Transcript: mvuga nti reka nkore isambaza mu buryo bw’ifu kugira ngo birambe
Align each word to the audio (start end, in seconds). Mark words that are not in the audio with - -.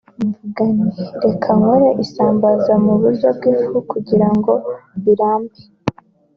mvuga 0.27 0.63
nti 0.77 0.91
reka 1.23 1.51
nkore 1.59 1.89
isambaza 2.03 2.73
mu 2.83 2.93
buryo 3.01 3.27
bw’ifu 3.37 3.77
kugira 3.91 4.27
ngo 4.37 4.53
birambe 5.03 5.59